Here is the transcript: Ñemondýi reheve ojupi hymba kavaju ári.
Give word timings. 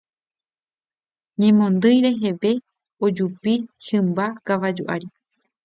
Ñemondýi 1.39 1.99
reheve 2.05 2.51
ojupi 3.05 3.53
hymba 3.85 4.25
kavaju 4.47 4.83
ári. 4.93 5.07